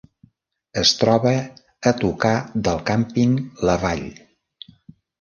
[0.81, 1.33] Es troba
[1.91, 2.33] a tocar
[2.69, 3.39] del càmping
[3.71, 4.07] La Vall.